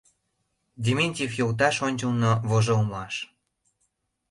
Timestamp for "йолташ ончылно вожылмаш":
1.39-3.15